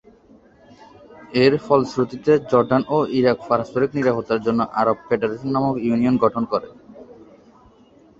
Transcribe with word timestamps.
এর 1.43 1.53
ফলশ্রুতিতে 1.65 2.31
জর্ডান 2.51 2.81
ও 2.89 3.17
ইরাক 3.17 3.37
পারস্পরিক 3.49 3.89
নিরাপত্তার 3.97 4.43
জন্য 4.45 4.59
আরব 4.81 4.97
ফেডারেশন 5.07 5.49
নামক 5.55 5.75
ইউনিয়ন 5.81 6.15
গঠন 6.23 6.43
করে। 6.51 6.67